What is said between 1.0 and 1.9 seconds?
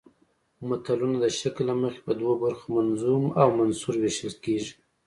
د شکل له